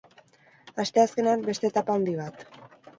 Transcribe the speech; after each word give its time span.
Asteazkenean, 0.85 1.47
beste 1.51 1.73
etapa 1.73 2.01
handi 2.01 2.21
bat. 2.25 2.47